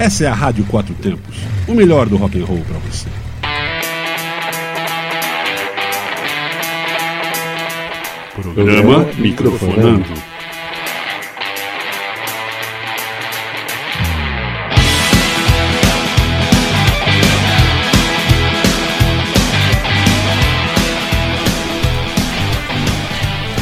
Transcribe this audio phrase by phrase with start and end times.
[0.00, 1.36] Essa é a Rádio Quatro Tempos,
[1.68, 3.06] o melhor do rock and roll para você.
[8.34, 10.06] Programa Microfonando.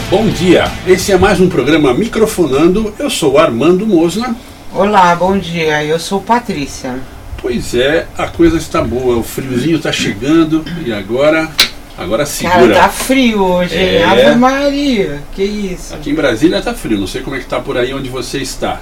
[0.08, 2.94] Bom dia, esse é mais um programa Microfonando.
[2.96, 4.36] Eu sou Armando Mosna.
[4.74, 5.82] Olá, bom dia.
[5.82, 6.98] Eu sou Patrícia.
[7.40, 9.16] Pois é, a coisa está boa.
[9.16, 11.48] O friozinho está chegando e agora,
[11.96, 12.58] agora segura.
[12.58, 13.74] Cara, tá frio hoje.
[13.74, 14.04] É.
[14.04, 15.94] Ave Maria, que isso.
[15.94, 16.98] Aqui em Brasília está frio.
[16.98, 18.80] Não sei como é que está por aí onde você está.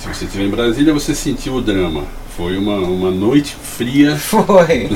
[0.00, 2.04] Se você estiver em Brasília, você sentiu o drama.
[2.36, 4.88] Foi uma, uma noite fria Foi.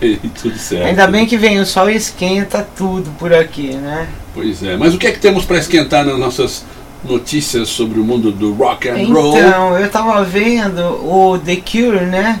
[0.00, 0.86] e tudo certo.
[0.86, 4.08] Ainda bem que vem o sol e esquenta tudo por aqui, né?
[4.34, 4.76] Pois é.
[4.76, 6.64] Mas o que é que temos para esquentar nas nossas
[7.04, 9.36] notícias sobre o mundo do rock and roll?
[9.38, 12.40] Então, eu tava vendo o The Cure, né?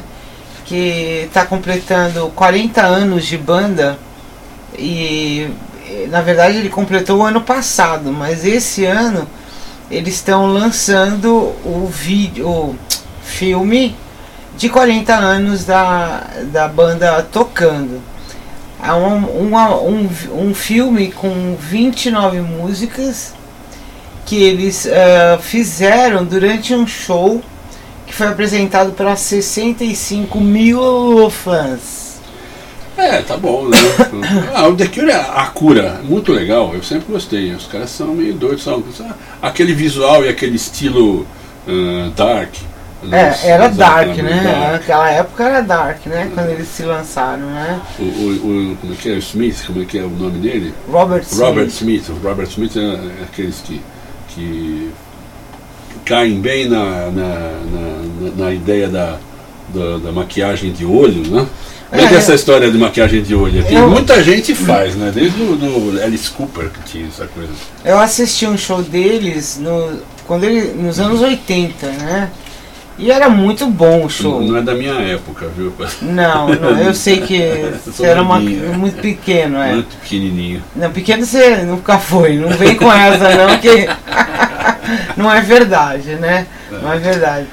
[0.64, 3.98] Que tá completando 40 anos de banda.
[4.78, 5.48] E
[6.08, 9.26] na verdade ele completou o ano passado, mas esse ano
[9.90, 11.28] eles estão lançando
[11.64, 12.76] o vídeo, o
[13.24, 13.96] filme
[14.56, 18.00] de 40 anos da, da banda tocando.
[18.82, 23.34] É um, uma- um, um filme com 29 músicas
[24.30, 27.42] que eles ah, fizeram durante um show
[28.06, 32.20] que foi apresentado para 65 mil fãs.
[32.96, 33.76] É, tá bom, né?
[34.54, 37.52] ah, o The Cure é a cura, muito legal, eu sempre gostei.
[37.52, 38.84] Os caras são meio doidos, são
[39.42, 41.26] aquele visual e aquele estilo
[41.66, 42.54] ah, dark.
[43.10, 44.42] É, Nossa, era dark, né?
[44.44, 44.72] dark.
[44.74, 46.30] Naquela época era dark, né?
[46.32, 47.80] Quando eles se lançaram, né?
[47.98, 49.12] O, o, o- como é que é?
[49.14, 50.72] O Smith, como é que é o nome dele?
[50.88, 51.40] Robert Smith.
[51.40, 52.04] Robert Smith.
[52.22, 53.80] Robert Smith é, é aqueles que,
[54.34, 54.90] que
[56.04, 59.16] caem bem na, na, na, na ideia da,
[59.68, 61.46] da, da maquiagem de olho, né?
[61.90, 63.64] Como é que é É, essa história de maquiagem de olho?
[63.64, 65.10] Tem eu- muita gente faz, né?
[65.14, 67.50] Desde o do Alice Cooper que tinha essa coisa.
[67.84, 72.30] Eu assisti um show deles no, quando ele, nos anos 80, né?
[73.00, 74.42] E era muito bom o show.
[74.42, 75.72] Não é da minha época, viu?
[76.02, 78.74] Não, não, eu sei que você era uma, novinho.
[78.74, 79.72] muito pequeno, é.
[79.72, 80.62] Muito pequenininho.
[80.76, 83.88] Não, pequeno você nunca foi, não vem com essa não, que
[85.16, 86.46] não é verdade, né?
[86.70, 87.46] Não é verdade.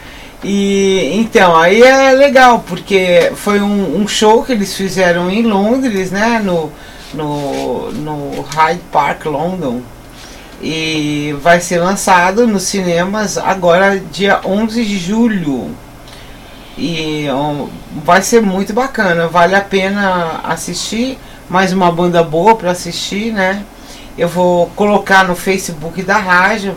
[0.44, 6.12] E então, aí é legal, porque foi um, um show que eles fizeram em Londres,
[6.12, 6.42] né?
[6.44, 6.70] No,
[7.14, 9.82] no, no Hyde Park, London.
[10.62, 15.70] E vai ser lançado nos cinemas agora, dia 11 de julho.
[16.78, 17.68] E ó,
[18.04, 21.18] vai ser muito bacana, vale a pena assistir.
[21.50, 23.64] Mais uma banda boa para assistir, né?
[24.18, 26.76] Eu vou colocar no Facebook da rádio,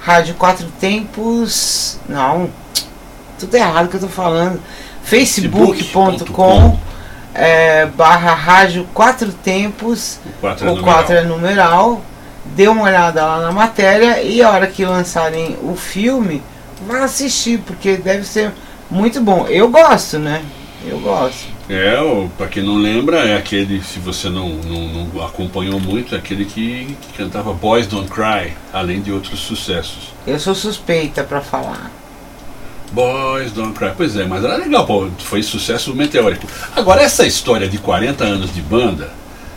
[0.00, 1.98] Rádio Quatro Tempos.
[2.08, 2.48] Não,
[3.38, 4.60] tudo errado que eu tô falando.
[5.02, 6.78] facebook.com Facebook.com.
[7.34, 10.18] é, barra Rádio Quatro Tempos.
[10.26, 10.94] O 4 é O numeral.
[10.94, 12.02] 4 é numeral.
[12.54, 16.42] Dê uma olhada lá na matéria e a hora que lançarem o filme,
[16.86, 18.52] vá assistir, porque deve ser
[18.90, 19.46] muito bom.
[19.46, 20.42] Eu gosto, né?
[20.84, 21.56] Eu gosto.
[21.68, 21.96] É,
[22.38, 26.44] pra quem não lembra, é aquele, se você não, não, não acompanhou muito, é aquele
[26.44, 30.12] que, que cantava Boys Don't Cry, além de outros sucessos.
[30.26, 31.90] Eu sou suspeita pra falar.
[32.92, 33.92] Boys Don't Cry.
[33.96, 36.46] Pois é, mas era legal, pô, foi sucesso meteórico.
[36.74, 39.10] Agora, essa história de 40 anos de banda,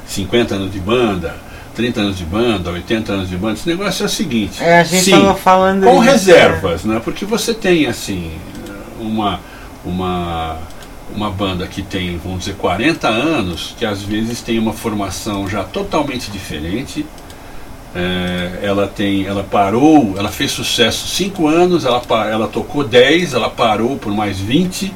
[0.08, 1.36] 50 anos de banda,
[1.80, 4.62] 30 anos de banda, 80 anos de banda, esse negócio é o seguinte.
[4.62, 7.00] É, a gente sim, falando com isso, reservas, né?
[7.02, 8.34] Porque você tem, assim,
[9.00, 9.40] uma,
[9.86, 10.58] uma,
[11.16, 15.64] uma banda que tem, vamos dizer, 40 anos, que às vezes tem uma formação já
[15.64, 17.06] totalmente diferente.
[17.96, 23.50] É, ela tem, ela parou, ela fez sucesso 5 anos, ela, ela tocou 10, ela
[23.50, 24.94] parou por mais 20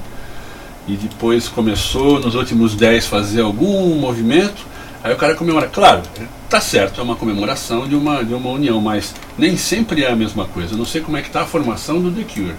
[0.86, 4.73] e depois começou nos últimos 10 fazer algum movimento.
[5.04, 5.68] Aí o cara comemora.
[5.68, 6.02] Claro,
[6.50, 10.16] tá certo, é uma comemoração de uma, de uma união, mas nem sempre é a
[10.16, 10.74] mesma coisa.
[10.74, 12.56] Eu não sei como é que tá a formação do The Cure.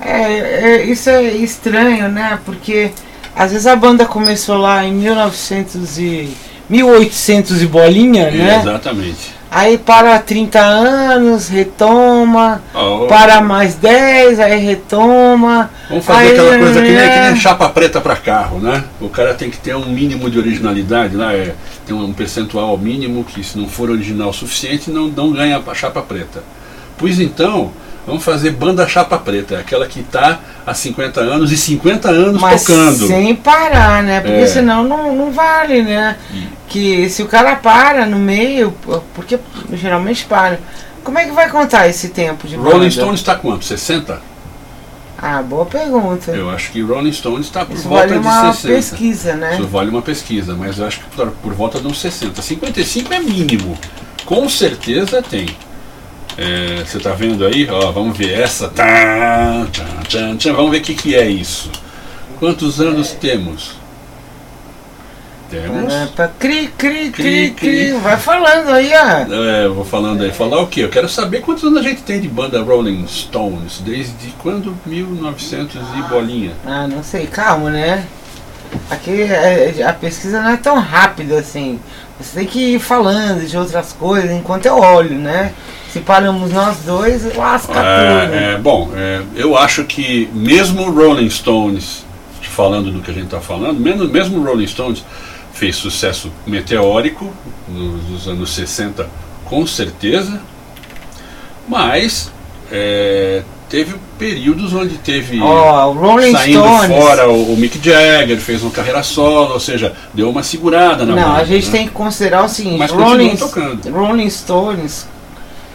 [0.00, 2.38] É, é, isso é estranho, né?
[2.44, 2.90] Porque
[3.36, 6.36] às vezes a banda começou lá em 1900 e
[6.70, 8.60] 1800 e bolinha, né?
[8.60, 9.37] Exatamente.
[9.50, 15.70] Aí para 30 anos, retoma, Ó, para mais 10, aí retoma.
[15.88, 17.08] Vamos fazer aí, aquela coisa que nem, né?
[17.08, 18.84] que nem chapa preta para carro, né?
[19.00, 21.54] O cara tem que ter um mínimo de originalidade lá, é,
[21.86, 25.74] tem um percentual mínimo que se não for original o suficiente não, não ganha a
[25.74, 26.42] chapa preta.
[26.98, 27.72] Pois então,
[28.08, 32.62] vamos fazer banda chapa preta, aquela que está há 50 anos e 50 anos Mas
[32.64, 33.06] tocando.
[33.06, 34.20] sem parar, né?
[34.20, 34.46] Porque É.
[34.46, 36.16] senão não, não vale, né?
[36.32, 38.74] E- Que se o cara para no meio,
[39.14, 39.38] porque
[39.72, 40.58] geralmente para.
[41.02, 42.90] Como é que vai contar esse tempo de Rolling banda?
[42.90, 43.64] Stones está quanto?
[43.64, 44.20] 60?
[45.20, 46.30] Ah, boa pergunta.
[46.30, 48.74] Eu acho que Rolling Stones está por Isso volta vale de uma 60.
[48.76, 49.54] pesquisa, né?
[49.54, 52.40] Isso vale uma pesquisa, mas eu acho que por, por volta de uns 60.
[52.42, 53.76] 55 é mínimo.
[54.26, 55.48] Com certeza tem.
[56.38, 57.68] É, você tá vendo aí?
[57.68, 58.68] Ó, vamos ver essa.
[58.68, 60.52] Tá, tá, tá, tá.
[60.52, 61.68] Vamos ver o que, que é isso.
[62.38, 63.76] Quantos anos temos?
[65.50, 65.92] Temos.
[65.92, 67.92] É, pra Cri, cri, cri, Cri.
[67.94, 69.34] Vai falando aí, ó.
[69.34, 70.30] É, eu vou falando aí.
[70.30, 70.84] Falar o quê?
[70.84, 73.80] Eu quero saber quantos anos a gente tem de banda Rolling Stones.
[73.80, 74.76] Desde quando?
[74.86, 76.52] 1900 e bolinha.
[76.64, 78.06] Ah, não sei, calma, né?
[78.90, 81.80] Aqui é, a pesquisa não é tão rápida assim.
[82.20, 85.54] Você tem que ir falando de outras coisas enquanto eu olho, né?
[85.92, 87.84] Se paramos nós dois, lasca tudo.
[87.84, 92.04] É, é, bom, é, eu acho que mesmo Rolling Stones,
[92.42, 95.04] falando do que a gente está falando, mesmo, mesmo Rolling Stones
[95.52, 97.32] fez sucesso meteórico
[97.68, 99.08] nos, nos anos 60,
[99.44, 100.40] com certeza,
[101.68, 102.32] mas
[102.70, 106.96] é, teve períodos onde teve Ó, o Rolling saindo Stones.
[106.96, 111.22] fora o, Mick Jagger, fez uma carreira solo, ou seja, deu uma segurada na Não,
[111.28, 111.72] banda, a gente né?
[111.78, 113.90] tem que considerar o seguinte: Mas Rolling, tocando.
[113.90, 115.06] Rolling Stones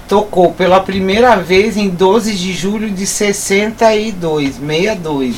[0.08, 5.36] tocou pela primeira vez em 12 de julho de 62, 62.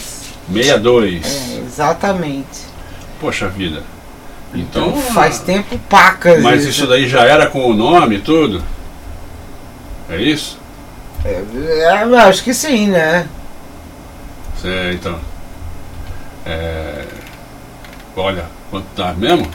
[0.52, 1.26] 62.
[1.26, 2.66] É, exatamente.
[3.20, 3.84] Poxa vida.
[4.54, 6.42] Então, Então faz tempo pacas.
[6.42, 8.64] Mas isso daí já era com o nome e tudo?
[10.10, 10.58] É isso?
[11.26, 11.44] É,
[11.82, 13.28] é, eu acho que sim, né?
[14.62, 15.18] Cê, então.
[16.46, 17.04] É,
[18.16, 19.48] olha, quanto dá mesmo?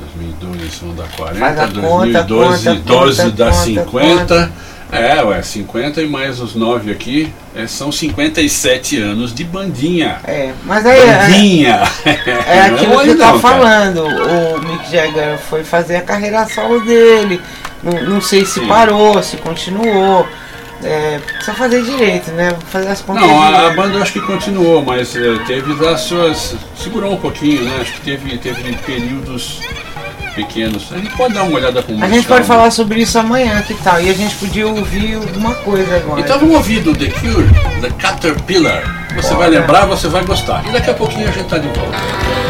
[0.00, 4.52] 2002 vão dar 40, Faz a 2012 conta, 12 conta, dá conta, 50.
[4.90, 10.18] É, ué, 50 e mais os 9 aqui, é, são 57 anos de bandinha.
[10.24, 11.82] É, mas aí é, Bandinha!
[12.04, 13.58] é Não aquilo que tá não, cara.
[13.58, 14.04] falando.
[14.04, 17.40] O Mick Jagger foi fazer a carreira solo dele.
[17.82, 18.66] Não, não sei se Sim.
[18.66, 20.26] parou, se continuou.
[20.82, 22.56] É, precisa fazer direito, né?
[22.68, 23.22] Fazer as contas.
[23.22, 26.56] Não, a, a banda acho que continuou, mas eh, teve as suas.
[26.76, 27.78] segurou um pouquinho, né?
[27.80, 29.60] Acho que teve, teve períodos
[30.34, 30.88] pequenos.
[30.92, 33.74] A gente pode dar uma olhada com A gente pode falar sobre isso amanhã, que
[33.74, 34.00] tal?
[34.00, 36.20] E a gente podia ouvir alguma coisa agora.
[36.20, 37.48] Então vamos ouvir do The Cure,
[37.80, 39.06] The Caterpillar.
[39.14, 39.60] Você vai Bora.
[39.60, 40.66] lembrar, você vai gostar.
[40.66, 42.41] E daqui a pouquinho a gente tá de volta.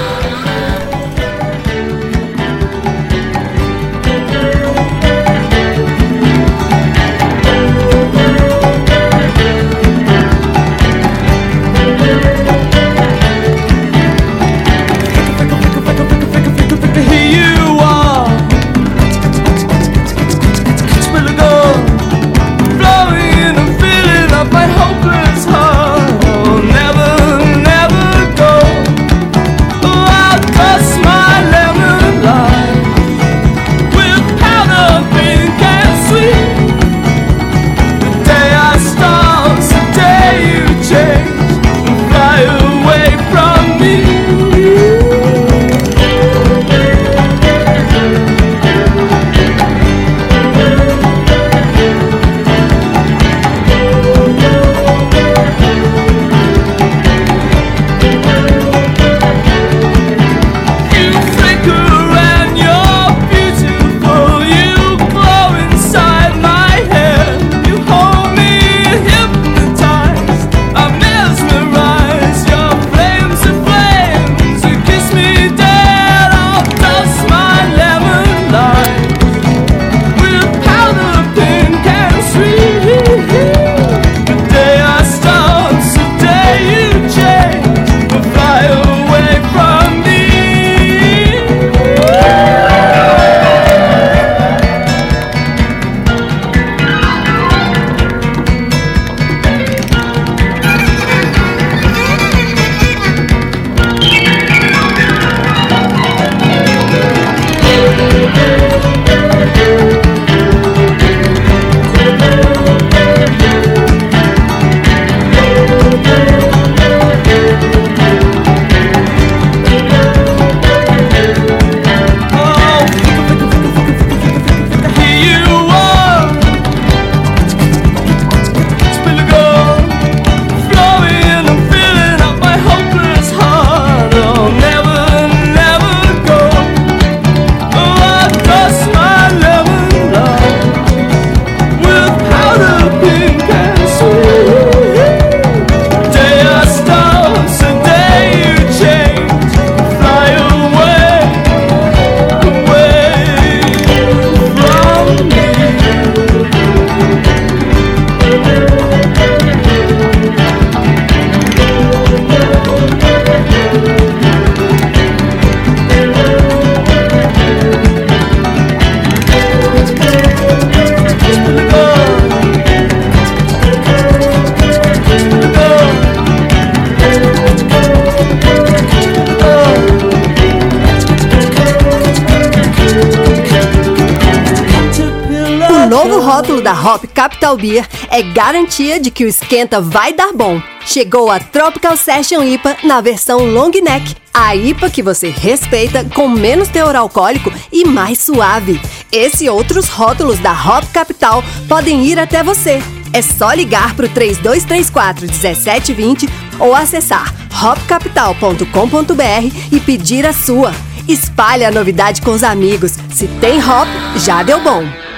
[186.84, 190.60] Hop Capital Beer é garantia de que o esquenta vai dar bom.
[190.84, 196.28] Chegou a Tropical Session IPA na versão long neck, a IPA que você respeita com
[196.28, 198.80] menos teor alcoólico e mais suave.
[199.12, 202.82] Esse e outros rótulos da Hop Capital podem ir até você.
[203.12, 210.72] É só ligar para o 3234 1720 ou acessar hopcapital.com.br e pedir a sua.
[211.06, 212.92] Espalhe a novidade com os amigos.
[213.10, 213.86] Se tem hop,
[214.16, 215.11] já deu bom.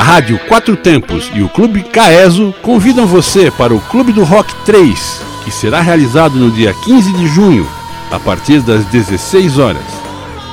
[0.00, 4.50] A Rádio Quatro Tempos e o Clube Caeso convidam você para o Clube do Rock
[4.64, 7.68] 3, que será realizado no dia 15 de junho,
[8.10, 9.82] a partir das 16 horas.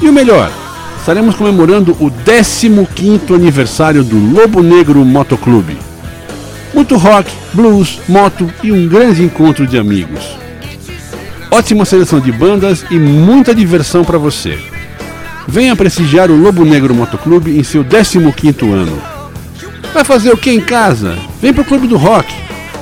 [0.02, 0.52] E o melhor,
[1.00, 5.78] estaremos comemorando o 15º aniversário do Lobo Negro Motoclube.
[6.74, 10.38] Muito rock, blues, moto e um grande encontro de amigos.
[11.50, 14.60] Ótima seleção de bandas e muita diversão para você.
[15.48, 19.17] Venha prestigiar o Lobo Negro Motoclube em seu 15º ano.
[19.94, 21.18] Vai fazer o que em casa?
[21.42, 22.34] Vem pro Clube do Rock.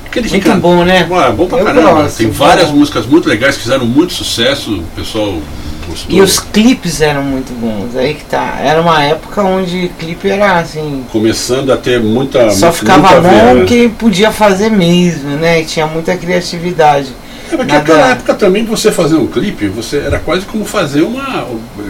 [0.06, 1.08] Aquele Muito can- bom, né?
[1.10, 1.94] Ué, bom pra Eu caramba.
[2.04, 2.34] gosto, Tem bom.
[2.34, 4.80] várias músicas muito legais que fizeram muito sucesso.
[4.80, 5.40] O pessoal
[5.88, 6.16] gostou.
[6.16, 8.58] E os clipes eram muito bons, aí que tá.
[8.62, 11.04] Era uma época onde clipe era assim.
[11.12, 12.50] Começando a ter muita.
[12.52, 15.62] Só ficava ver, bom quem podia fazer mesmo, né?
[15.62, 17.10] E tinha muita criatividade.
[17.52, 21.02] É, porque Nada- naquela época também você fazer um clipe, você era quase como fazer
[21.04, 21.48] uma.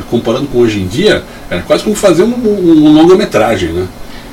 [0.10, 3.88] Comparando com hoje em dia, era quase como fazer um, um- um longa-metragem, né?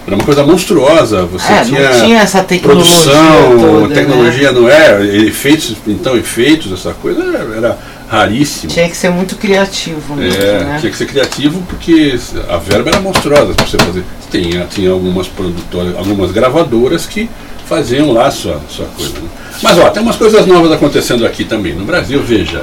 [0.07, 1.25] Era uma coisa monstruosa.
[1.27, 1.91] Você é, tinha.
[1.91, 3.95] tinha essa tecnologia produção, toda, né?
[3.95, 7.23] tecnologia não é, efeitos, então efeitos, essa coisa
[7.57, 8.71] era, raríssimo.
[8.71, 10.77] Tinha que ser muito criativo mesmo, É, né?
[10.79, 12.19] tinha que ser criativo porque
[12.49, 14.05] a verba era monstruosa para você fazer.
[14.31, 17.31] Tinha, tinha algumas produtoras, algumas gravadoras que
[17.67, 19.15] faziam lá sua, sua coisa.
[19.15, 19.29] né?
[19.63, 21.73] Mas ó, tem umas coisas novas acontecendo aqui também.
[21.75, 22.61] No Brasil, veja.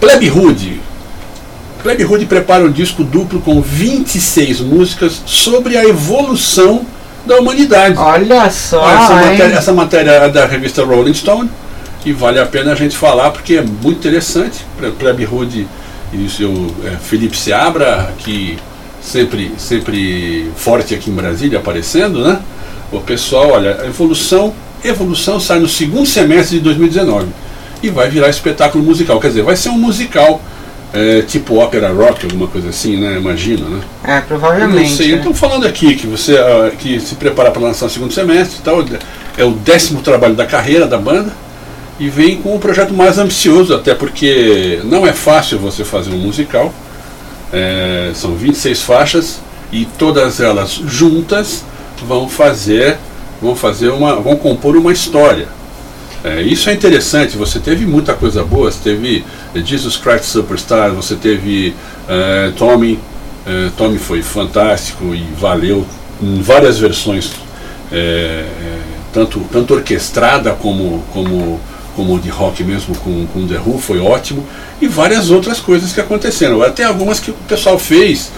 [0.00, 0.75] Plebe Hood.
[1.86, 6.84] Plebe Hood prepara um disco duplo com 26 músicas sobre a evolução
[7.24, 7.96] da humanidade.
[7.96, 11.48] Olha só, Olha, essa, matéria, essa matéria é da revista Rolling Stone
[12.04, 14.64] e vale a pena a gente falar porque é muito interessante.
[14.76, 15.64] Ple- Plebe Hood
[16.12, 18.58] e o seu é, Felipe Seabra, que
[19.00, 22.40] sempre, sempre forte aqui em Brasília, aparecendo, né?
[22.90, 24.52] O pessoal, olha, a evolução,
[24.82, 27.28] evolução sai no segundo semestre de 2019
[27.80, 29.20] e vai virar espetáculo musical.
[29.20, 30.40] Quer dizer, vai ser um musical
[30.92, 33.16] é, tipo ópera rock, alguma coisa assim, né?
[33.18, 33.80] Imagina, né?
[34.04, 34.90] É, Eu provavelmente.
[34.90, 35.12] não sei, né?
[35.14, 38.58] eu estou falando aqui que você ah, que se prepara para lançar o segundo semestre
[38.60, 38.84] e tal,
[39.36, 41.32] é o décimo trabalho da carreira da banda
[41.98, 46.18] e vem com um projeto mais ambicioso, até porque não é fácil você fazer um
[46.18, 46.72] musical.
[47.52, 49.40] É, são 26 faixas
[49.72, 51.64] e todas elas juntas
[52.06, 52.98] vão fazer
[53.40, 55.48] vão fazer uma vão compor uma história.
[56.24, 60.90] É, isso é interessante, você teve muita coisa boa, você teve eh, Jesus Christ Superstar,
[60.90, 61.74] você teve
[62.08, 62.98] eh, Tommy,
[63.46, 65.86] eh, Tommy foi fantástico e valeu
[66.20, 67.30] em várias versões,
[67.92, 68.44] eh,
[69.12, 71.60] tanto, tanto orquestrada como, como,
[71.94, 74.44] como de rock mesmo, com, com The Who, foi ótimo,
[74.80, 76.60] e várias outras coisas que aconteceram.
[76.62, 78.32] Até algumas que o pessoal fez,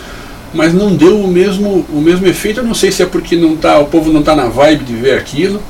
[0.53, 3.57] mas não deu o mesmo, o mesmo efeito, eu não sei se é porque não
[3.57, 5.63] tá, o povo não está na vibe de ver aquilo,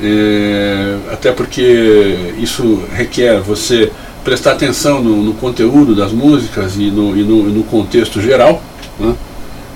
[0.00, 3.90] é, até porque isso requer você
[4.24, 8.62] prestar atenção no, no conteúdo das músicas e no, e no, no contexto geral.
[8.98, 9.14] né?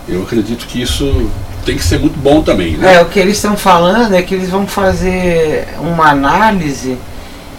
[0.09, 1.31] Eu acredito que isso
[1.65, 2.77] tem que ser muito bom também.
[2.77, 2.95] Né?
[2.95, 6.97] É, o que eles estão falando é que eles vão fazer uma análise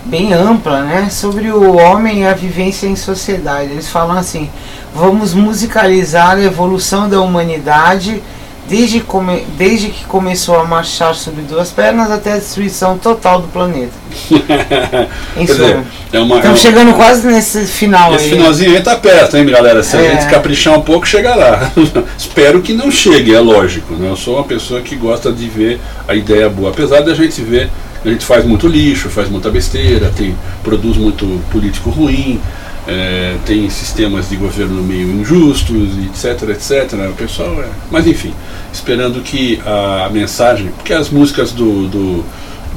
[0.06, 3.72] bem ampla, né, sobre o homem e a vivência em sociedade.
[3.72, 4.50] Eles falam assim:
[4.96, 8.24] vamos musicalizar a evolução da humanidade
[8.68, 13.48] desde, come, desde que começou a marchar sobre duas pernas até a destruição total do
[13.48, 13.94] planeta.
[15.38, 15.86] Dizer, suma.
[16.14, 18.32] é uma, é Estamos um- chegando quase nesse final esse aí.
[18.32, 19.84] finalzinho aí tá perto, hein, galera?
[19.84, 20.12] Se a É.
[20.12, 21.72] gente caprichar um pouco, chega lá.
[22.18, 23.94] Espero que não chegue, é lógico.
[23.94, 24.10] Né?
[24.10, 26.70] Eu sou uma pessoa que gosta de ver a ideia boa.
[26.70, 27.70] Apesar da gente ver,
[28.04, 32.40] a gente faz muito lixo, faz muita besteira, tem, produz muito político ruim,
[32.88, 36.94] é, tem sistemas de governo meio injustos, etc, etc.
[37.10, 37.68] O pessoal é.
[37.92, 38.34] Mas enfim,
[38.72, 40.68] esperando que a mensagem.
[40.70, 42.26] Porque as músicas do, do,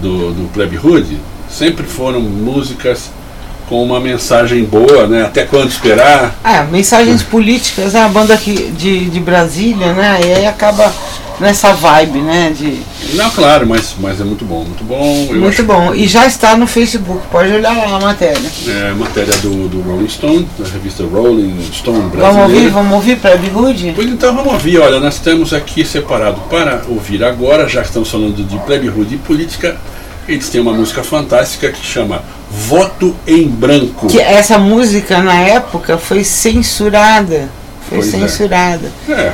[0.03, 1.17] do, do Plebe Hood
[1.49, 3.11] sempre foram músicas
[3.69, 5.23] com uma mensagem boa, né?
[5.23, 6.35] Até quando esperar.
[6.43, 10.21] É, mensagens políticas, é a banda aqui de, de Brasília, né?
[10.25, 10.93] E aí acaba
[11.41, 12.53] nessa vibe, né?
[12.57, 12.81] De,
[13.15, 15.27] Não, claro, mas, mas é muito bom, muito bom.
[15.31, 15.95] Eu muito acho- bom.
[15.95, 18.51] E já está no Facebook, pode olhar lá a matéria.
[18.69, 22.43] É matéria do, do Rolling Stone, da revista Rolling Stone Vamos brasileira.
[22.55, 23.93] ouvir, vamos ouvir para Hood?
[23.97, 28.11] Pois então vamos ouvir, olha, nós temos aqui separado para ouvir agora, já que estamos
[28.11, 29.77] falando de Plebe Hood e política,
[30.29, 34.07] eles têm uma música fantástica que chama Voto em Branco.
[34.07, 37.49] Que essa música na época foi censurada.
[37.89, 38.19] Foi Pois é.
[38.19, 38.93] censurada.
[39.09, 39.33] É, É,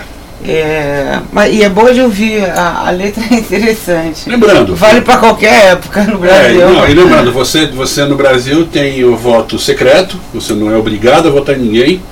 [1.32, 4.28] mas, e é boa de ouvir, a, a letra é interessante.
[4.28, 4.74] lembrando.
[4.76, 6.68] Vale para qualquer época no É, Brasil.
[6.70, 11.28] não, e lembrando, você, você no Brasil tem o voto secreto, você não é obrigado
[11.28, 12.02] a votar em ninguém,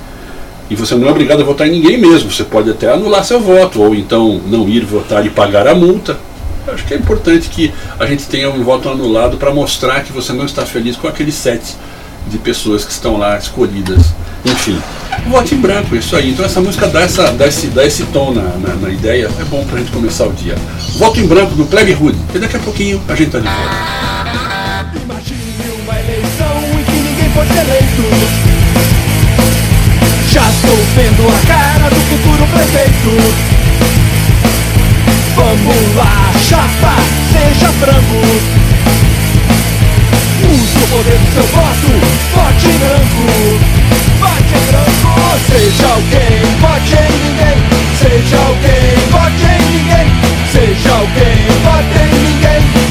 [0.69, 3.39] e você não é obrigado a votar em ninguém mesmo, você pode até anular seu
[3.39, 6.17] voto, ou então não ir votar e pagar a multa.
[6.67, 10.11] Eu Acho que é importante que a gente tenha um voto anulado para mostrar que
[10.11, 11.75] você não está feliz com aqueles sete
[12.27, 14.13] de pessoas que estão lá escolhidas.
[14.45, 14.79] Enfim,
[15.27, 16.31] voto em branco, isso aí.
[16.31, 19.43] Então essa música dá, essa, dá, esse, dá esse tom na, na, na ideia, é
[19.45, 20.55] bom pra gente começar o dia.
[20.97, 23.95] Voto em branco do Plebe Hood, e daqui a pouquinho a gente tá de volta.
[25.03, 28.03] Imagine uma eleição em que ninguém pode ser eleito.
[30.31, 33.55] Já estou vendo a cara do futuro prefeito.
[35.35, 36.95] Vamos lá, chapa,
[37.31, 38.21] seja franco.
[40.45, 41.89] Use o poder do seu voto,
[42.33, 43.84] vote em branco.
[45.95, 47.57] Alguém, vote em ninguém.
[47.99, 50.07] Seja alguém, vote em ninguém.
[50.51, 52.84] Seja alguém, vote em ninguém.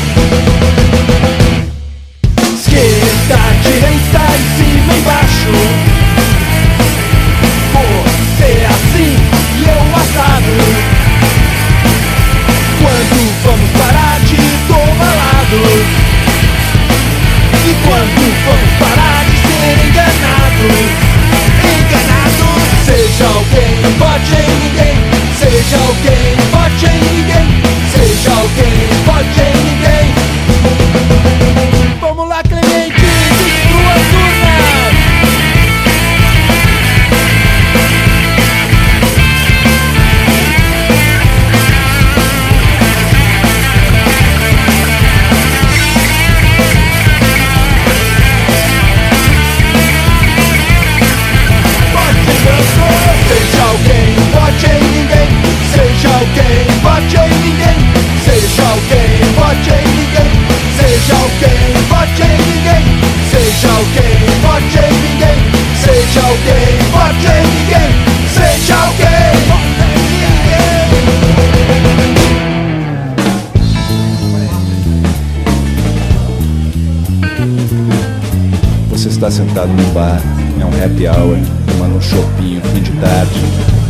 [79.35, 80.23] Sentado num bar,
[80.61, 83.33] é um happy hour, tomando um chopinho, fim de tarde,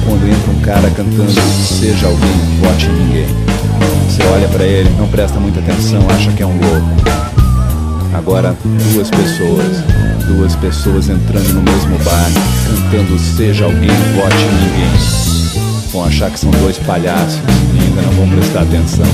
[0.07, 1.31] quando entra um cara cantando
[1.63, 2.31] Seja alguém,
[2.63, 3.27] vote ninguém.
[4.09, 6.89] Você olha pra ele, não presta muita atenção, acha que é um louco.
[8.15, 8.57] Agora,
[8.95, 9.85] duas pessoas,
[10.27, 12.31] duas pessoas entrando no mesmo bar,
[12.91, 15.93] cantando Seja alguém, vote ninguém.
[15.93, 17.39] Vão achar que são dois palhaços
[17.75, 19.07] e ainda não vão prestar atenção.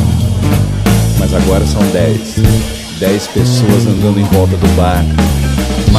[1.19, 2.37] Mas agora são dez.
[3.01, 5.03] Dez pessoas andando em volta do bar,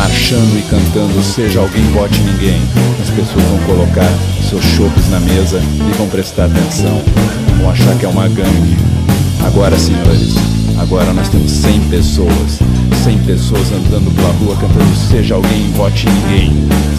[0.01, 2.61] marchando e cantando Seja alguém, vote em ninguém.
[3.01, 4.09] As pessoas vão colocar
[4.49, 7.01] seus chopes na mesa e vão prestar atenção.
[7.59, 8.77] Vão achar que é uma gangue.
[9.45, 10.33] Agora, senhores,
[10.79, 12.59] agora nós temos 100 pessoas.
[13.03, 16.51] 100 pessoas andando pela rua cantando Seja alguém, vote ninguém.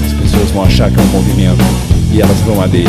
[0.06, 1.64] As pessoas vão achar que é um movimento
[2.12, 2.88] e elas vão aderir.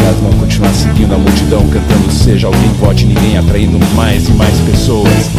[0.00, 4.58] Elas vão continuar seguindo a multidão cantando Seja alguém, vote ninguém, atraindo mais e mais
[4.60, 5.30] pessoas.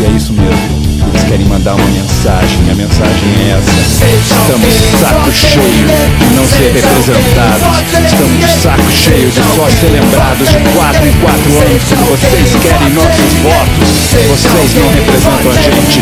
[0.00, 0.91] E é isso mesmo.
[1.08, 4.04] Eles querem mandar uma mensagem Minha mensagem é essa.
[4.40, 5.86] Estamos de saco cheio
[6.18, 7.66] de não ser representados.
[8.04, 12.90] Estamos de saco cheio de só ser lembrados de quatro em quatro anos vocês querem
[12.90, 13.88] nossos votos.
[14.28, 16.00] Vocês não representam a gente.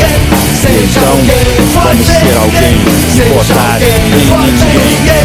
[0.60, 1.16] Então,
[1.74, 2.80] vamos ser alguém
[3.14, 5.19] e votar em ninguém.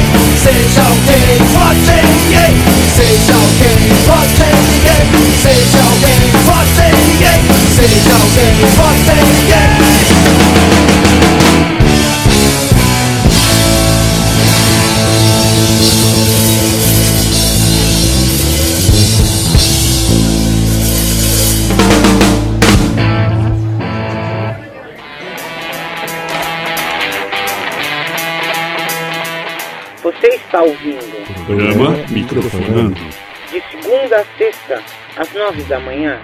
[34.68, 34.84] Sexta,
[35.18, 36.20] às nove da manhã.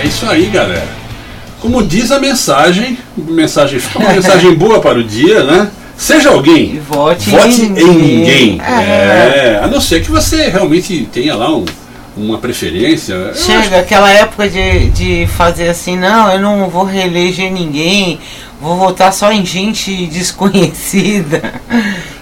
[0.00, 0.86] É isso aí, galera.
[1.60, 5.70] Como diz a mensagem, mensagem, uma mensagem boa para o dia, né?
[5.96, 6.78] Seja alguém.
[6.88, 8.60] Vote, Vote em em ninguém.
[8.64, 9.56] É.
[9.56, 11.64] É, a não ser que você realmente tenha lá um-
[12.18, 13.12] uma preferência.
[13.14, 18.18] Eu acho- Chega aquela época de, de fazer assim, não, eu não vou reeleger ninguém,
[18.60, 21.54] vou votar só em gente desconhecida,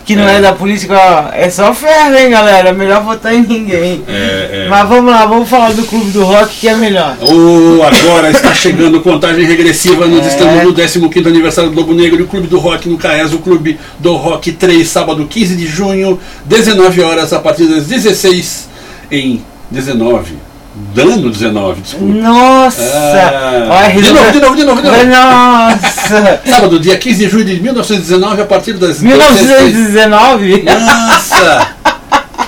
[0.04, 0.40] que não é, É.
[0.40, 4.02] da política, é só ferro, hein, galera, melhor votar em ninguém.
[4.06, 4.66] É, é.
[4.68, 7.16] Mas vamos lá, vamos falar do Clube do Rock que é melhor.
[7.20, 10.06] Oh, agora está chegando contagem regressiva.
[10.06, 10.28] Nós É.
[10.28, 13.38] estamos no 15 aniversário do Lobo Negro e o Clube do Rock no CAES, o
[13.38, 18.68] Clube do Rock 3, sábado 15 de junho, 19 horas, a partir das 16
[19.10, 20.46] em 19.
[20.94, 22.14] Dano 19, desculpa.
[22.14, 22.82] Nossa!
[22.82, 23.66] Ah.
[23.70, 25.04] Olha, de novo, de novo, de novo, de novo.
[25.06, 26.40] Nossa!
[26.44, 29.74] Sábado, dia 15 de julho de 1919, a partir das 16.
[29.74, 30.62] 1919?
[30.64, 31.76] Nossa!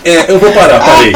[0.05, 1.13] É, eu vou parar, parei.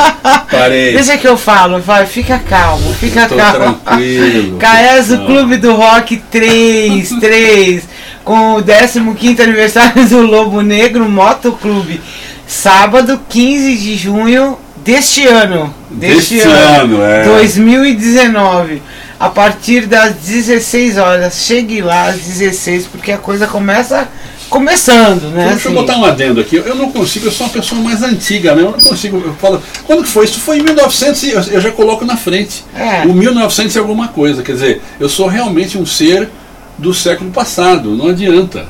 [0.51, 0.93] Parei.
[0.95, 3.75] Deixa que eu falo, vai, fica calmo, fica Tô calmo.
[3.75, 4.57] tranquilo.
[4.61, 5.27] Caes, o Não.
[5.27, 7.85] Clube do Rock 3, 3,
[8.25, 12.01] com o 15 aniversário do Lobo Negro Motoclube.
[12.47, 15.73] Sábado, 15 de junho deste ano.
[15.91, 17.25] Deste ano, é.
[17.25, 18.83] 2019.
[19.19, 21.35] A partir das 16 horas.
[21.47, 24.09] Chegue lá às 16, porque a coisa começa
[24.53, 25.49] começando, né?
[25.49, 25.81] Deixa eu assim.
[25.81, 26.57] botar um adendo aqui.
[26.57, 28.61] Eu não consigo, eu sou uma pessoa mais antiga, né?
[28.61, 29.17] Eu não consigo.
[29.25, 30.27] Eu falo, quando que foi?
[30.27, 32.63] Isso foi em 1900 e eu, eu já coloco na frente.
[32.75, 33.07] É.
[33.07, 34.43] O 1900 e alguma coisa.
[34.43, 36.29] Quer dizer, eu sou realmente um ser
[36.77, 37.97] do século passado.
[37.97, 38.67] Não adianta.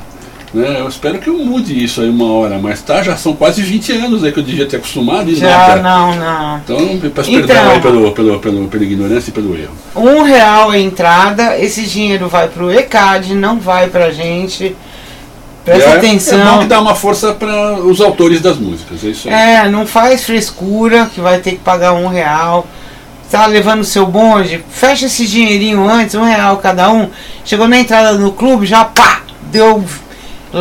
[0.53, 0.81] Né?
[0.81, 3.91] Eu espero que eu mude isso aí uma hora, mas tá, já são quase 20
[3.93, 5.81] anos aí que eu devia ter acostumado e Já, nada.
[5.81, 6.57] não, não.
[6.59, 6.77] Então,
[7.09, 7.47] peço Então.
[7.47, 9.73] perdão aí pelo, pelo, pelo, pela ignorância e pelo erro.
[9.95, 14.75] Um real a entrada, esse dinheiro vai pro ECAD, não vai pra gente.
[15.65, 16.59] Presta é, É bom atenção.
[16.59, 19.33] que dá uma força para os autores das músicas, é isso aí.
[19.33, 22.67] É, não faz frescura que vai ter que pagar um real.
[23.31, 27.09] Tá levando o seu bonde, fecha esse dinheirinho antes, um real cada um.
[27.43, 29.83] Chegou na entrada no clube, já pá, deu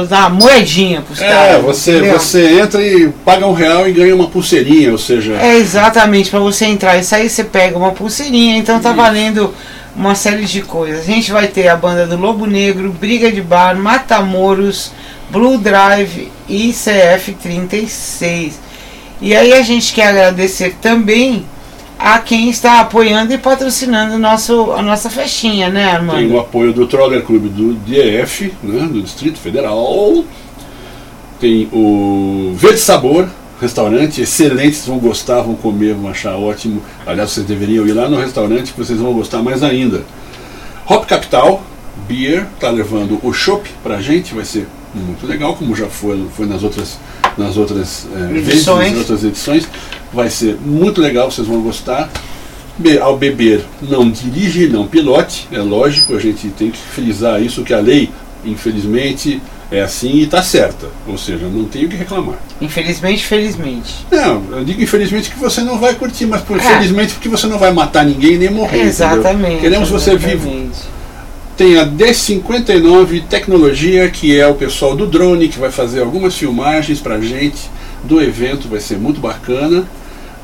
[0.09, 1.63] dá uma moedinha pros É, caras.
[1.63, 2.19] você, entendeu?
[2.19, 6.41] você entra e paga um real e ganha uma pulseirinha, ou seja, É exatamente, pra
[6.41, 9.53] você entrar e sair você pega uma pulseirinha, então tá valendo
[9.95, 11.01] uma série de coisas.
[11.01, 14.91] A gente vai ter a banda do Lobo Negro, Briga de Bar, Matamoros,
[15.31, 18.53] Blue Drive e CF36.
[19.21, 21.45] E aí a gente quer agradecer também
[22.03, 26.39] a quem está apoiando e patrocinando nosso, a nossa festinha, né, tem o Armando?
[26.41, 30.25] apoio do Troller Clube do DF, né, do Distrito Federal.
[31.39, 33.29] Tem o Verde Sabor,
[33.61, 36.83] restaurante excelente, vocês vão gostar, vão comer, vão achar ótimo.
[37.07, 40.03] Aliás, vocês deveriam ir lá no restaurante que vocês vão gostar mais ainda.
[40.89, 41.63] Hop Capital,
[42.09, 46.47] Beer, tá levando o chopp pra gente, vai ser muito legal, como já foi, foi
[46.47, 46.99] nas outras,
[47.39, 48.91] nas outras vezes, Edições.
[48.91, 49.69] nas outras edições.
[50.13, 52.11] Vai ser muito legal, vocês vão gostar.
[52.79, 57.63] Be- ao beber, não dirige, não pilote, é lógico, a gente tem que frisar isso,
[57.63, 58.11] que a lei,
[58.45, 59.41] infelizmente,
[59.71, 60.87] é assim e está certa.
[61.07, 62.37] Ou seja, não tem o que reclamar.
[62.61, 64.07] Infelizmente, felizmente.
[64.11, 66.61] Não, eu digo infelizmente que você não vai curtir, mas por É.
[66.61, 68.77] felizmente porque você não vai matar ninguém nem morrer.
[68.79, 68.89] entendeu?
[68.89, 69.61] Exatamente.
[69.61, 70.51] Queremos você vivo.
[71.63, 76.99] Tem a D59 Tecnologia, que é o pessoal do drone, que vai fazer algumas filmagens
[76.99, 77.71] pra gente
[78.03, 79.85] do evento, vai ser muito bacana.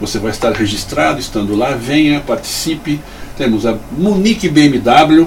[0.00, 3.00] Você vai estar registrado estando lá, venha, participe.
[3.37, 5.26] Temos a Munique BMW,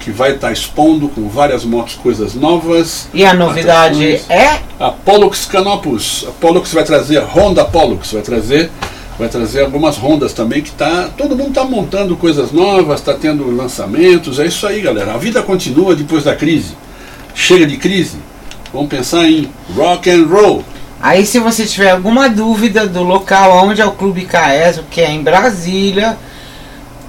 [0.00, 3.08] que vai estar expondo com várias motos, coisas novas.
[3.14, 4.30] E a novidade atrações.
[4.30, 6.26] é A Pollux Canopus.
[6.28, 8.70] A Pollux vai trazer, a Honda Pollux vai trazer,
[9.18, 13.50] vai trazer algumas Hondas também que tá, todo mundo está montando coisas novas, está tendo
[13.50, 15.14] lançamentos, é isso aí, galera.
[15.14, 16.74] A vida continua depois da crise.
[17.34, 18.18] Chega de crise.
[18.72, 20.64] Vamos pensar em rock and roll.
[21.00, 25.10] Aí se você tiver alguma dúvida do local onde é o Clube Caeso, que é
[25.10, 26.16] em Brasília,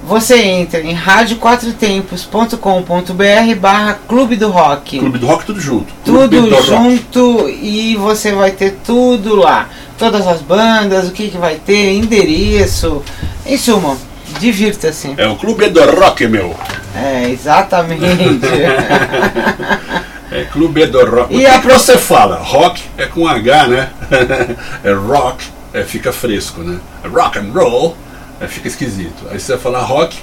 [0.06, 4.98] você entra em radioquatrotempos.com.br barra Clube do Rock.
[4.98, 5.92] Clube do Rock tudo junto.
[6.04, 6.66] Clube Tudo do Rock.
[6.66, 9.68] junto e você vai ter tudo lá.
[9.98, 13.02] Todas as bandas, o que, que vai ter, endereço.
[13.44, 13.96] Em suma,
[14.38, 15.14] divirta-se.
[15.16, 16.54] É o Clube do Rock, meu.
[16.94, 18.02] É, exatamente.
[20.30, 21.34] É Clube do Rock.
[21.34, 22.36] E o que, a que você fala?
[22.36, 23.88] Rock é com H, né?
[24.84, 26.78] é rock, é, fica fresco, né?
[27.02, 27.96] É rock and roll,
[28.38, 29.26] é, fica esquisito.
[29.30, 30.18] Aí você vai falar rock,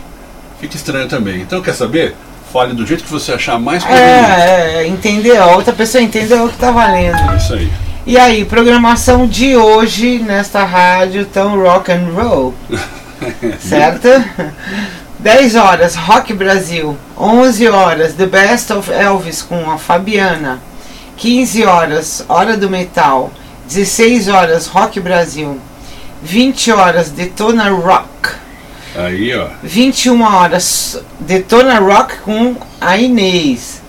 [0.61, 1.41] fica estranho também.
[1.41, 2.15] Então quer saber?
[2.53, 4.31] Fale do jeito que você achar mais conveniente.
[4.31, 5.41] é, é, entendeu?
[5.41, 7.17] A outra pessoa entendeu o que tá valendo.
[7.17, 7.71] É isso aí.
[8.05, 12.53] E aí, programação de hoje nesta rádio tão rock and roll,
[13.59, 14.07] certo?
[15.17, 20.61] 10 horas Rock Brasil, 11 horas The Best of Elvis com a Fabiana,
[21.17, 23.31] 15 horas Hora do Metal,
[23.67, 25.59] 16 horas Rock Brasil,
[26.21, 28.35] 20 horas Detona Rock,
[28.95, 29.47] Aí, ó.
[29.63, 33.81] 21 horas Detona Rock com a Inês,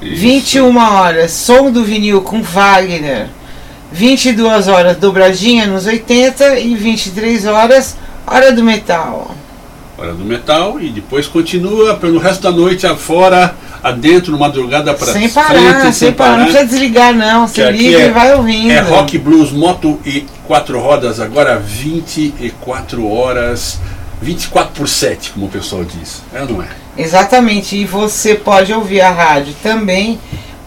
[0.00, 0.20] Isso.
[0.20, 3.28] 21 horas, som do vinil com Wagner.
[3.90, 9.34] 22 horas, dobradinha nos 80 e 23 horas, hora do metal.
[9.96, 15.28] Hora do metal e depois continua pelo resto da noite afora, adentro, madrugada pra sem
[15.28, 18.70] frente, parar, sem parar, não precisa desligar não, aqui liga é- e vai ouvindo.
[18.70, 23.80] É rock, blues, moto e quatro rodas, agora 24 horas,
[24.22, 26.22] 24 por 7, como o pessoal diz.
[26.32, 26.68] É ou não é?
[26.98, 30.18] Exatamente, e você pode ouvir a rádio também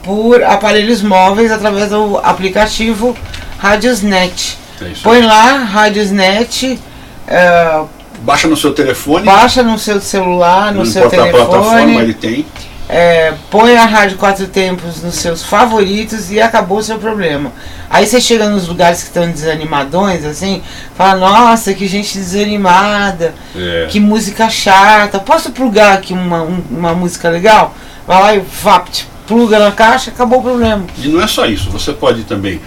[0.02, 3.16] por aparelhos móveis através do aplicativo
[3.58, 4.58] Radiosnet.
[4.82, 4.92] É.
[5.04, 6.80] Põe lá, Radiosnet,
[7.28, 7.82] eh,
[8.22, 11.98] Baixa no seu telefone, baixa no seu celular, no não seu importa a plataforma, telefone.
[11.98, 12.46] ele tem.
[12.94, 17.54] É, põe a Rádio Quatro Tempos nos seus favoritos e acabou o seu problema.
[17.90, 20.62] Aí você chega nos lugares que estão desanimadões, assim,
[20.98, 23.88] fala, nossa, que gente desanimada, É.
[23.90, 25.20] que música chata.
[25.20, 27.74] Posso plugar aqui uma, um- uma música legal?
[28.06, 30.84] Vai lá e vapt, pluga na caixa, acabou o problema.
[30.98, 32.60] E não é só isso, você pode também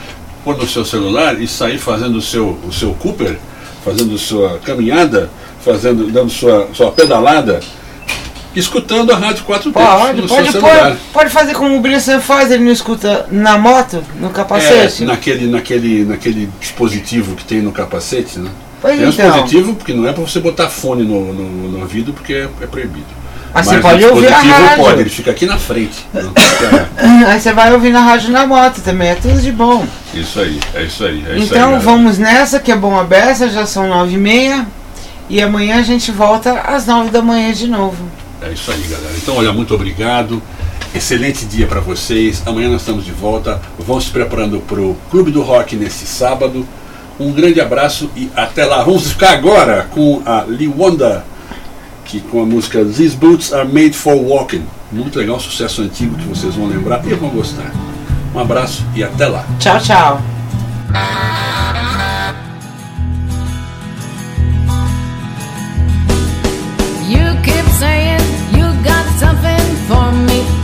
[0.43, 3.37] pôr no seu celular e sair fazendo o seu, o seu Cooper,
[3.85, 5.29] fazendo sua caminhada,
[5.63, 7.61] fazendo, dando sua, sua pedalada,
[8.55, 10.97] escutando a Rádio Quatro Tempos Pode, no pode, celular.
[11.13, 15.03] pode fazer como o Bressan faz, ele não escuta na moto, no capacete?
[15.03, 18.51] É, naquele, naquele, naquele dispositivo que tem no capacete, né?
[18.81, 19.31] Pois tem um então.
[19.31, 22.67] dispositivo porque não é para você botar fone no, no, no ouvido porque é, é
[22.67, 23.07] proibido.
[23.53, 24.85] Mas você o pode ouvir a dispositivo rádio.
[24.85, 26.07] pode, ele fica aqui na frente.
[26.13, 26.89] Não fica-
[27.31, 29.87] Aí você vai ouvir na rádio na moto também, é tudo de bom.
[30.13, 31.25] isso aí, é isso aí.
[31.29, 31.79] É isso Então aí, galera.
[31.81, 34.67] vamos nessa, que é bom a beça, já são nove e meia.
[35.31, 37.97] E amanhã a gente volta às nove da manhã de novo.
[38.45, 39.15] É isso aí, galera.
[39.17, 40.43] Então, olha, muito obrigado.
[40.95, 42.43] Excelente dia para vocês.
[42.47, 43.61] Amanhã nós estamos de volta.
[43.79, 46.67] Vamos se preparando para o Clube do Rock nesse sábado.
[47.19, 48.83] Um grande abraço e até lá.
[48.83, 51.25] Vamos ficar agora com a Liwonda,
[52.05, 54.65] que com a música These Boots Are Made for Walking.
[54.93, 57.73] Muito legal, sucesso antigo que vocês vão lembrar e vão gostar.
[58.35, 59.45] Um abraço e até lá.
[59.59, 60.21] Tchau, tchau.
[69.25, 70.64] Something for me.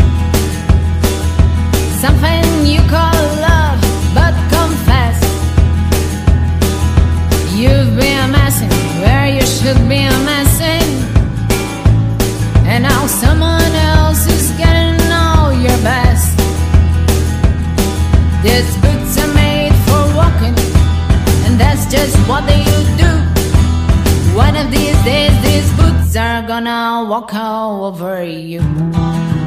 [27.10, 28.60] Walk all over you.
[28.60, 29.39] You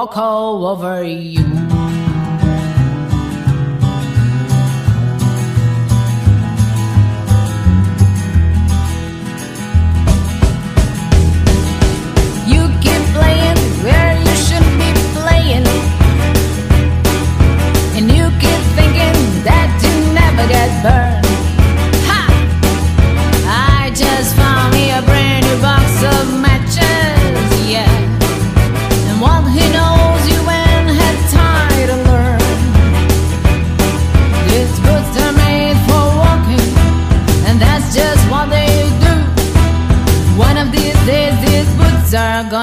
[0.00, 1.49] walk all over you.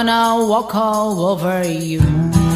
[0.05, 2.46] Gonna walk all over you.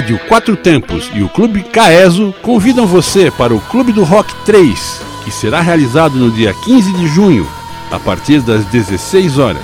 [0.00, 5.02] Rádio Quatro Tempos e o Clube Caeso convidam você para o Clube do Rock 3,
[5.22, 7.46] que será realizado no dia 15 de junho,
[7.90, 9.62] a partir das 16 horas.